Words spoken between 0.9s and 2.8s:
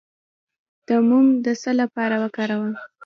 موم د څه لپاره وکاروم؟